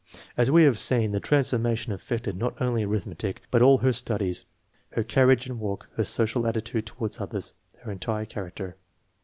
As 0.35 0.49
we 0.49 0.63
have 0.63 0.79
seen, 0.79 1.11
the 1.11 1.19
transformation 1.19 1.93
affected 1.93 2.35
not 2.35 2.59
only 2.59 2.81
arithmetic, 2.83 3.43
but 3.51 3.61
all 3.61 3.77
her 3.77 3.93
studies, 3.93 4.45
her 4.93 5.03
carriage 5.03 5.45
and 5.47 5.59
walk, 5.59 5.89
her 5.95 6.03
social 6.03 6.47
attitude 6.47 6.87
toward 6.87 7.15
others, 7.19 7.53
her 7.81 7.91
entire 7.91 8.25
character. 8.25 8.77